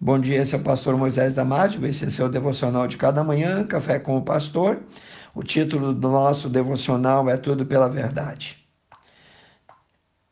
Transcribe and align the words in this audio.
Bom 0.00 0.16
dia, 0.20 0.40
esse 0.40 0.54
é 0.54 0.58
o 0.58 0.62
pastor 0.62 0.96
Moisés 0.96 1.34
Damásio, 1.34 1.84
esse 1.84 2.04
é 2.04 2.10
seu 2.10 2.28
devocional 2.28 2.86
de 2.86 2.96
cada 2.96 3.24
manhã, 3.24 3.64
Café 3.66 3.98
com 3.98 4.16
o 4.16 4.22
Pastor. 4.22 4.78
O 5.34 5.42
título 5.42 5.92
do 5.92 6.08
nosso 6.08 6.48
devocional 6.48 7.28
é 7.28 7.36
Tudo 7.36 7.66
pela 7.66 7.88
Verdade. 7.88 8.64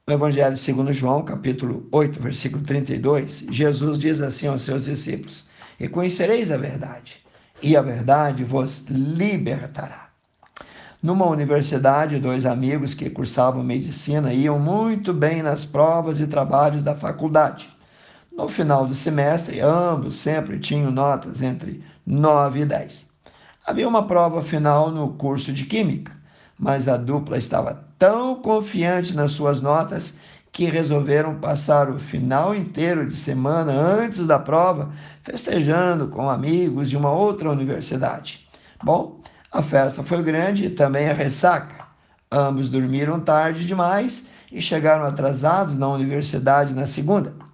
No 0.07 0.15
Evangelho 0.15 0.57
segundo 0.57 0.93
João, 0.93 1.25
capítulo 1.25 1.89
8, 1.91 2.23
versículo 2.23 2.63
32, 2.63 3.47
Jesus 3.51 3.99
diz 3.99 4.21
assim 4.21 4.47
aos 4.47 4.63
seus 4.63 4.85
discípulos, 4.85 5.47
E 5.81 5.89
conhecereis 5.89 6.53
a 6.53 6.57
verdade, 6.57 7.17
e 7.61 7.77
a 7.77 7.83
verdade 7.83 8.45
vos 8.45 8.85
libertará. 8.89 10.11
Numa 11.03 11.27
universidade, 11.27 12.21
dois 12.21 12.47
amigos 12.47 12.95
que 12.95 13.11
cursavam 13.11 13.65
medicina 13.65 14.33
iam 14.33 14.61
muito 14.61 15.13
bem 15.13 15.43
nas 15.43 15.65
provas 15.65 16.21
e 16.21 16.27
trabalhos 16.29 16.85
da 16.85 16.95
faculdade. 16.95 17.76
No 18.37 18.51
final 18.51 18.87
do 18.87 18.95
semestre, 18.95 19.61
ambos 19.61 20.19
sempre 20.19 20.59
tinham 20.59 20.91
notas 20.91 21.41
entre 21.41 21.83
9 22.07 22.61
e 22.61 22.67
10. 22.67 23.07
Havia 23.67 23.89
uma 23.89 24.07
prova 24.07 24.45
final 24.45 24.91
no 24.91 25.15
curso 25.15 25.55
de 25.55 25.65
Química, 25.65 26.13
mas 26.59 26.87
a 26.87 26.99
dupla 26.99 27.39
estava 27.39 27.83
tão 27.99 28.43
confiante 28.43 29.15
nas 29.15 29.33
suas 29.33 29.63
notas 29.63 30.13
que 30.53 30.67
resolveram 30.67 31.37
passar 31.37 31.89
o 31.89 31.99
final 31.99 32.55
inteiro 32.55 33.07
de 33.07 33.17
semana 33.17 33.73
antes 33.73 34.27
da 34.27 34.39
prova 34.39 34.91
festejando 35.23 36.09
com 36.09 36.29
amigos 36.29 36.91
de 36.91 36.97
uma 36.97 37.11
outra 37.11 37.51
universidade. 37.51 38.47
Bom, 38.85 39.23
a 39.51 39.63
festa 39.63 40.03
foi 40.03 40.23
grande 40.23 40.67
e 40.67 40.71
também 40.71 41.09
a 41.09 41.15
ressaca. 41.15 41.87
Ambos 42.31 42.69
dormiram 42.69 43.19
tarde 43.19 43.67
demais 43.67 44.27
e 44.53 44.61
chegaram 44.61 45.07
atrasados 45.07 45.75
na 45.75 45.89
universidade 45.89 46.75
na 46.75 46.87
segunda 46.87 47.46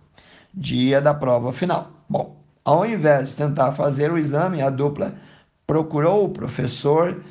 dia 0.54 1.00
da 1.00 1.14
prova 1.14 1.52
final. 1.52 1.90
Bom, 2.08 2.42
ao 2.64 2.86
invés 2.86 3.30
de 3.30 3.36
tentar 3.36 3.72
fazer 3.72 4.12
o 4.12 4.18
exame, 4.18 4.62
a 4.62 4.70
dupla 4.70 5.14
procurou 5.66 6.24
o 6.24 6.28
professor 6.30 7.22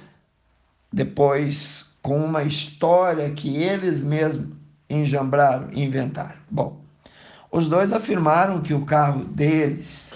depois 0.91 1.91
com 2.01 2.17
uma 2.17 2.43
história 2.43 3.29
que 3.31 3.57
eles 3.57 4.01
mesmos 4.01 4.49
enjambraram 4.89 5.69
inventaram. 5.71 6.39
Bom, 6.49 6.81
os 7.51 7.67
dois 7.67 7.93
afirmaram 7.93 8.61
que 8.61 8.73
o 8.73 8.85
carro 8.85 9.23
deles 9.25 10.11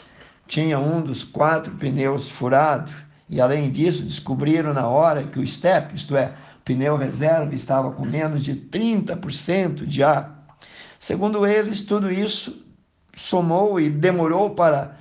tinha 0.47 0.79
um 0.79 1.01
dos 1.01 1.23
quatro 1.23 1.71
pneus 1.75 2.29
furado 2.29 2.91
e, 3.29 3.41
além 3.41 3.71
disso, 3.71 4.03
descobriram 4.03 4.73
na 4.73 4.87
hora 4.87 5.23
que 5.23 5.39
o 5.39 5.47
step, 5.47 5.95
isto 5.95 6.15
é, 6.15 6.33
o 6.59 6.61
pneu 6.63 6.95
reserva, 6.95 7.55
estava 7.55 7.91
com 7.91 8.05
menos 8.05 8.43
de 8.43 8.55
30% 8.55 9.85
de 9.85 10.03
ar. 10.03 10.45
Segundo 10.99 11.45
eles, 11.45 11.81
tudo 11.81 12.11
isso 12.11 12.63
somou 13.15 13.79
e 13.79 13.89
demorou 13.89 14.51
para 14.51 14.97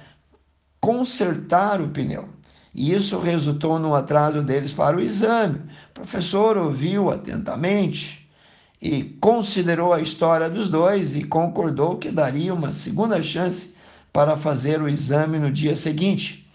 consertar 0.81 1.81
o 1.81 1.89
pneu. 1.89 2.29
E 2.73 2.93
isso 2.93 3.19
resultou 3.21 3.79
no 3.79 3.95
atraso 3.95 4.43
deles 4.43 4.73
para 4.73 4.97
o 4.97 5.01
exame. 5.01 5.61
O 5.91 5.95
professor 5.95 6.57
ouviu 6.57 7.11
atentamente 7.11 8.29
e 8.83 9.05
considerou 9.21 9.93
a 9.93 10.01
história 10.01 10.51
dos 10.51 10.69
dois 10.69 11.15
e 11.15 11.25
concordou 11.25 11.97
que 11.97 12.11
daria 12.11 12.53
uma 12.53 12.73
segunda 12.73 13.23
chance 13.23 13.75
para 14.13 14.37
fazer 14.37 14.83
o 14.83 14.89
exame 14.89 15.39
no 15.39 15.51
dia 15.51 15.77
seguinte. 15.77 16.51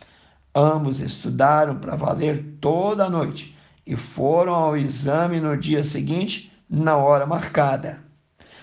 Ambos 0.53 0.99
estudaram 0.99 1.75
para 1.75 1.95
valer 1.95 2.57
toda 2.59 3.05
a 3.05 3.09
noite 3.09 3.57
e 3.85 3.95
foram 3.95 4.53
ao 4.53 4.77
exame 4.77 5.39
no 5.39 5.57
dia 5.57 5.83
seguinte, 5.83 6.51
na 6.69 6.97
hora 6.97 7.25
marcada. 7.25 8.08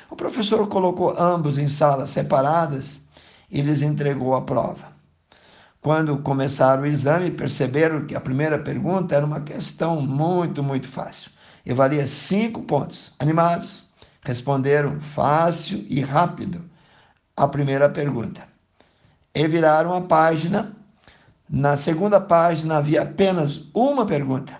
O 0.08 0.16
professor 0.16 0.66
colocou 0.68 1.18
ambos 1.18 1.58
em 1.58 1.68
salas 1.68 2.10
separadas 2.10 3.00
e 3.50 3.60
lhes 3.60 3.82
entregou 3.82 4.34
a 4.34 4.42
prova. 4.42 4.94
Quando 5.80 6.18
começaram 6.18 6.82
o 6.82 6.86
exame, 6.86 7.30
perceberam 7.30 8.06
que 8.06 8.14
a 8.14 8.20
primeira 8.20 8.58
pergunta 8.58 9.14
era 9.14 9.26
uma 9.26 9.40
questão 9.40 10.00
muito, 10.00 10.62
muito 10.62 10.88
fácil 10.88 11.30
e 11.64 11.72
valia 11.72 12.06
cinco 12.06 12.62
pontos. 12.62 13.12
Animados, 13.18 13.84
responderam 14.22 15.00
fácil 15.00 15.84
e 15.88 16.00
rápido 16.00 16.64
a 17.36 17.46
primeira 17.46 17.88
pergunta. 17.88 18.42
E 19.34 19.46
viraram 19.46 19.92
a 19.92 20.00
página. 20.00 20.74
Na 21.48 21.76
segunda 21.76 22.20
página 22.20 22.78
havia 22.78 23.02
apenas 23.02 23.62
uma 23.74 24.06
pergunta. 24.06 24.58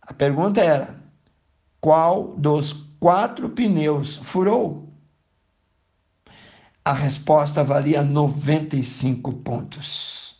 A 0.00 0.14
pergunta 0.14 0.60
era: 0.60 0.96
qual 1.80 2.34
dos 2.36 2.91
quatro 3.02 3.48
pneus 3.48 4.14
furou. 4.22 4.88
A 6.84 6.92
resposta 6.92 7.64
valia 7.64 8.00
95 8.00 9.32
pontos. 9.38 10.36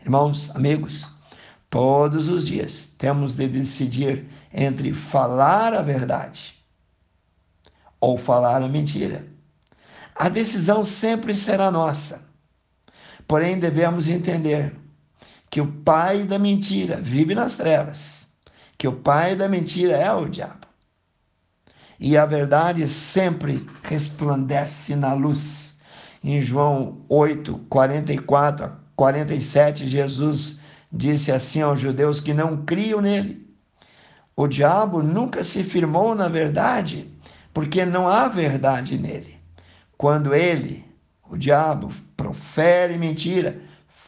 Irmãos, 0.00 0.50
amigos, 0.54 1.06
todos 1.68 2.30
os 2.30 2.46
dias 2.46 2.88
temos 2.96 3.34
de 3.34 3.46
decidir 3.48 4.26
entre 4.50 4.94
falar 4.94 5.74
a 5.74 5.82
verdade 5.82 6.54
ou 8.00 8.16
falar 8.16 8.62
a 8.62 8.68
mentira. 8.68 9.26
A 10.14 10.30
decisão 10.30 10.86
sempre 10.86 11.34
será 11.34 11.70
nossa. 11.70 12.24
Porém, 13.28 13.58
devemos 13.58 14.08
entender 14.08 14.74
que 15.50 15.60
o 15.60 15.70
pai 15.82 16.24
da 16.24 16.38
mentira 16.38 16.98
vive 16.98 17.34
nas 17.34 17.56
trevas, 17.56 18.26
que 18.78 18.88
o 18.88 18.92
pai 18.92 19.36
da 19.36 19.50
mentira 19.50 19.94
é 19.94 20.10
o 20.10 20.30
diabo 20.30 20.64
e 22.04 22.18
a 22.18 22.26
verdade 22.26 22.86
sempre 22.86 23.66
resplandece 23.82 24.94
na 24.94 25.14
luz. 25.14 25.72
Em 26.22 26.44
João 26.44 27.00
8, 27.08 27.56
44 27.66 28.66
a 28.66 28.72
47, 28.94 29.88
Jesus 29.88 30.60
disse 30.92 31.32
assim 31.32 31.62
aos 31.62 31.80
judeus 31.80 32.20
que 32.20 32.34
não 32.34 32.62
criam 32.62 33.00
nele. 33.00 33.48
O 34.36 34.46
diabo 34.46 35.02
nunca 35.02 35.42
se 35.42 35.64
firmou 35.64 36.14
na 36.14 36.28
verdade, 36.28 37.10
porque 37.54 37.86
não 37.86 38.06
há 38.06 38.28
verdade 38.28 38.98
nele. 38.98 39.38
Quando 39.96 40.34
ele, 40.34 40.84
o 41.30 41.38
diabo, 41.38 41.90
profere 42.18 42.98
mentira, 42.98 43.58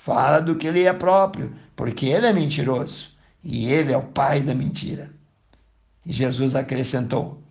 fala 0.05 0.41
do 0.41 0.57
que 0.57 0.67
ele 0.67 0.85
é 0.85 0.93
próprio, 0.93 1.51
porque 1.75 2.05
ele 2.05 2.27
é 2.27 2.33
mentiroso 2.35 3.09
e 3.43 3.73
ele 3.73 3.91
é 3.91 3.97
o 3.97 4.03
pai 4.03 4.43
da 4.43 4.55
mentira. 4.55 5.11
E 6.05 6.13
Jesus 6.13 6.55
acrescentou: 6.55 7.46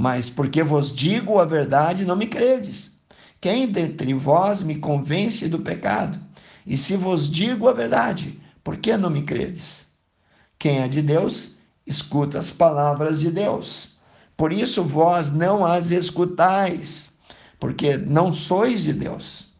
mas 0.00 0.30
porque 0.30 0.62
vos 0.62 0.90
digo 0.90 1.38
a 1.38 1.44
verdade, 1.44 2.06
não 2.06 2.16
me 2.16 2.26
credes. 2.26 2.90
Quem 3.38 3.68
dentre 3.68 4.14
vós 4.14 4.62
me 4.62 4.76
convence 4.76 5.46
do 5.46 5.58
pecado? 5.58 6.18
E 6.66 6.74
se 6.74 6.96
vos 6.96 7.30
digo 7.30 7.68
a 7.68 7.74
verdade, 7.74 8.40
por 8.64 8.78
que 8.78 8.96
não 8.96 9.10
me 9.10 9.20
credes? 9.20 9.86
Quem 10.58 10.78
é 10.78 10.88
de 10.88 11.02
Deus, 11.02 11.54
escuta 11.86 12.38
as 12.38 12.48
palavras 12.48 13.20
de 13.20 13.30
Deus. 13.30 13.90
Por 14.38 14.54
isso 14.54 14.82
vós 14.82 15.30
não 15.30 15.66
as 15.66 15.90
escutais, 15.90 17.10
porque 17.58 17.98
não 17.98 18.32
sois 18.32 18.82
de 18.82 18.94
Deus. 18.94 19.52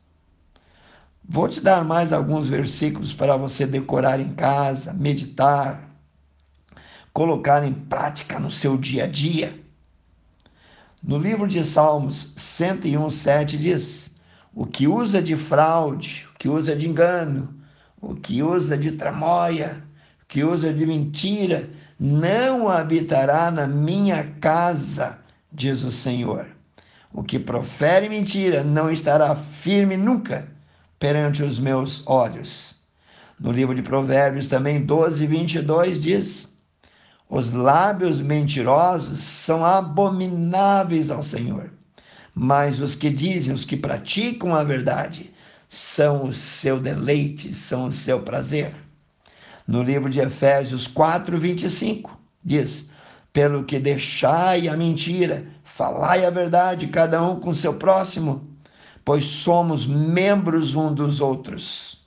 Vou 1.22 1.48
te 1.48 1.60
dar 1.60 1.84
mais 1.84 2.14
alguns 2.14 2.46
versículos 2.46 3.12
para 3.12 3.36
você 3.36 3.66
decorar 3.66 4.18
em 4.18 4.32
casa, 4.32 4.94
meditar, 4.94 5.86
colocar 7.12 7.62
em 7.62 7.74
prática 7.74 8.38
no 8.40 8.50
seu 8.50 8.78
dia 8.78 9.04
a 9.04 9.06
dia. 9.06 9.59
No 11.02 11.16
livro 11.16 11.48
de 11.48 11.64
Salmos 11.64 12.34
101, 12.36 13.10
7 13.10 13.56
diz: 13.56 14.10
O 14.54 14.66
que 14.66 14.86
usa 14.86 15.22
de 15.22 15.34
fraude, 15.34 16.28
o 16.34 16.38
que 16.38 16.46
usa 16.46 16.76
de 16.76 16.86
engano, 16.86 17.54
o 17.98 18.14
que 18.14 18.42
usa 18.42 18.76
de 18.76 18.92
tramóia, 18.92 19.82
o 20.22 20.26
que 20.26 20.44
usa 20.44 20.74
de 20.74 20.84
mentira, 20.84 21.70
não 21.98 22.68
habitará 22.68 23.50
na 23.50 23.66
minha 23.66 24.24
casa, 24.42 25.18
diz 25.50 25.82
o 25.84 25.90
Senhor. 25.90 26.46
O 27.14 27.22
que 27.22 27.38
profere 27.38 28.06
mentira 28.06 28.62
não 28.62 28.90
estará 28.90 29.34
firme 29.34 29.96
nunca 29.96 30.48
perante 30.98 31.42
os 31.42 31.58
meus 31.58 32.03
olhos. 32.06 32.76
No 33.41 33.50
livro 33.50 33.74
de 33.74 33.82
Provérbios 33.82 34.46
também 34.46 34.84
12, 34.84 35.26
22 35.26 35.98
diz: 35.98 36.46
os 37.30 37.53
lábios 37.53 38.21
mentirosos 38.21 39.22
são 39.22 39.65
abomináveis 39.65 41.12
ao 41.12 41.22
Senhor, 41.22 41.71
mas 42.34 42.80
os 42.80 42.97
que 42.97 43.09
dizem, 43.09 43.54
os 43.54 43.65
que 43.65 43.77
praticam 43.77 44.53
a 44.53 44.65
verdade, 44.65 45.32
são 45.68 46.28
o 46.28 46.34
seu 46.34 46.80
deleite, 46.80 47.54
são 47.54 47.86
o 47.86 47.92
seu 47.92 48.21
prazer. 48.22 48.74
No 49.65 49.80
livro 49.80 50.10
de 50.10 50.18
Efésios 50.18 50.88
4, 50.88 51.38
25, 51.38 52.18
diz: 52.42 52.88
Pelo 53.32 53.62
que 53.62 53.78
deixai 53.78 54.66
a 54.66 54.77
mentira, 54.77 55.47
falai 55.62 56.24
a 56.24 56.30
verdade, 56.30 56.88
cada 56.88 57.22
um 57.22 57.38
com 57.38 57.54
seu 57.54 57.74
próximo, 57.74 58.44
pois 59.04 59.24
somos 59.24 59.86
membros 59.86 60.74
um 60.74 60.92
dos 60.92 61.21
outros. 61.21 62.00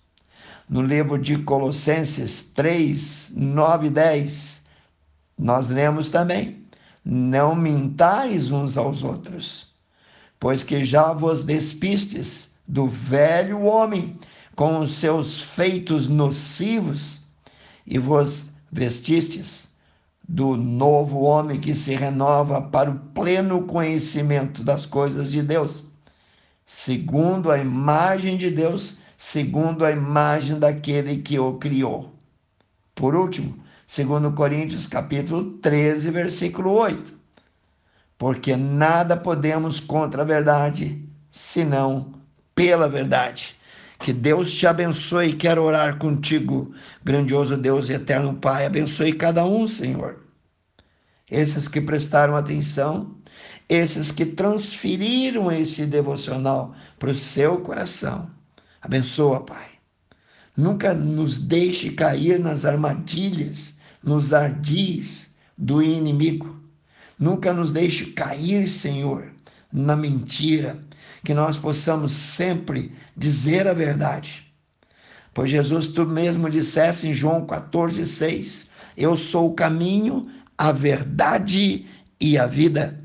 No 0.68 0.82
livro 0.82 1.18
de 1.18 1.38
Colossenses 1.38 2.44
3, 2.54 3.32
9 3.34 3.88
e 3.88 3.90
10, 3.90 4.63
nós 5.38 5.68
lemos 5.68 6.10
também: 6.10 6.66
Não 7.04 7.56
mintais 7.56 8.52
uns 8.52 8.78
aos 8.78 9.04
outros, 9.04 9.68
pois 10.40 10.64
que 10.64 10.86
já 10.86 11.14
vos 11.14 11.44
despistes 11.44 12.52
do 12.68 12.88
velho 12.88 13.64
homem 13.64 14.18
com 14.56 14.80
os 14.80 14.92
seus 14.92 15.42
feitos 15.42 16.08
nocivos 16.08 17.22
e 17.86 17.98
vos 17.98 18.46
vestistes 18.72 19.70
do 20.28 20.56
novo 20.56 21.22
homem 21.22 21.60
que 21.60 21.76
se 21.76 21.96
renova 21.96 22.62
para 22.62 22.90
o 22.90 23.00
pleno 23.14 23.64
conhecimento 23.66 24.64
das 24.64 24.86
coisas 24.86 25.30
de 25.30 25.42
Deus, 25.42 25.84
segundo 26.66 27.52
a 27.52 27.58
imagem 27.58 28.38
de 28.38 28.50
Deus, 28.50 28.96
segundo 29.18 29.84
a 29.84 29.92
imagem 29.92 30.58
daquele 30.58 31.18
que 31.18 31.38
o 31.38 31.56
criou. 31.56 32.14
Por 32.96 33.16
último, 33.16 33.63
segundo 33.94 34.32
Coríntios 34.32 34.88
capítulo 34.88 35.52
13, 35.60 36.10
versículo 36.10 36.72
8. 36.72 37.14
Porque 38.18 38.58
nada 38.58 39.16
podemos 39.16 39.80
contra 39.80 40.24
a 40.24 40.26
verdade, 40.26 41.08
senão 41.30 42.12
pela 42.56 42.90
verdade. 42.90 43.56
Que 44.00 44.12
Deus 44.12 44.52
te 44.52 44.66
abençoe. 44.66 45.34
Quero 45.34 45.62
orar 45.62 46.00
contigo, 46.00 46.74
grandioso 47.04 47.56
Deus 47.56 47.88
e 47.88 47.94
eterno 47.94 48.34
Pai. 48.34 48.66
Abençoe 48.66 49.14
cada 49.14 49.46
um, 49.46 49.68
Senhor. 49.68 50.16
Esses 51.30 51.68
que 51.68 51.80
prestaram 51.80 52.36
atenção, 52.36 53.16
esses 53.70 54.12
que 54.12 54.26
transferiram 54.26 55.52
esse 55.52 55.86
devocional 55.86 56.74
para 56.98 57.12
o 57.12 57.16
seu 57.16 57.60
coração. 57.60 58.28
Abençoa, 58.82 59.42
Pai. 59.42 59.68
Nunca 60.58 60.96
nos 60.96 61.38
deixe 61.38 61.92
cair 61.92 62.40
nas 62.40 62.66
armadilhas, 62.66 63.76
nos 64.04 64.34
ardis 64.34 65.32
do 65.58 65.82
inimigo. 65.82 66.62
Nunca 67.18 67.54
nos 67.54 67.72
deixe 67.72 68.08
cair, 68.08 68.70
Senhor, 68.70 69.32
na 69.72 69.96
mentira, 69.96 70.78
que 71.24 71.34
nós 71.34 71.58
possamos 71.58 72.12
sempre 72.12 72.92
dizer 73.16 73.68
a 73.68 73.74
verdade. 73.74 74.52
Pois 75.34 75.50
Jesus, 75.50 75.88
tu 75.88 76.06
mesmo 76.06 76.50
dissesse 76.50 77.08
em 77.08 77.16
João 77.16 77.46
14, 77.46 78.06
6, 78.06 78.68
eu 78.98 79.18
sou 79.18 79.50
o 79.50 79.54
caminho, 79.54 80.30
a 80.58 80.72
verdade 80.72 81.86
e 82.20 82.38
a 82.38 82.46
vida. 82.46 83.00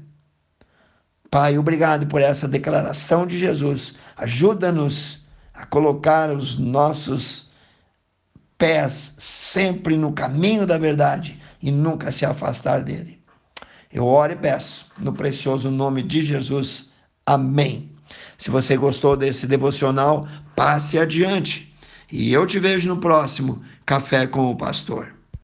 Pai, 1.31 1.59
obrigado 1.59 2.07
por 2.07 2.21
essa 2.21 2.49
declaração 2.49 3.27
de 3.27 3.39
Jesus. 3.39 3.95
Ajuda-nos 4.17 5.25
a 5.55 5.67
colocar 5.67 6.31
os 6.31 6.59
nossos 6.59 7.48
pés 8.59 9.15
sempre 9.17 9.97
no 9.97 10.13
caminho 10.13 10.67
da 10.67 10.77
verdade 10.77 11.41
e 11.63 11.71
nunca 11.71 12.13
se 12.13 12.27
afastar 12.27 12.83
dele. 12.83 13.19
Eu 13.91 14.05
oro 14.05 14.33
e 14.33 14.37
peço, 14.37 14.87
no 14.99 15.13
precioso 15.13 15.71
nome 15.71 16.03
de 16.03 16.23
Jesus. 16.23 16.91
Amém. 17.25 17.91
Se 18.37 18.51
você 18.51 18.77
gostou 18.77 19.17
desse 19.17 19.47
devocional, 19.47 20.29
passe 20.55 20.99
adiante. 20.99 21.75
E 22.11 22.33
eu 22.33 22.47
te 22.47 22.59
vejo 22.59 22.89
no 22.89 23.01
próximo 23.01 23.63
Café 23.87 24.27
com 24.27 24.51
o 24.51 24.57
Pastor. 24.57 25.18